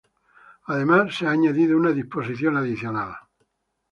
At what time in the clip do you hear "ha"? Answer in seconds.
1.27-1.29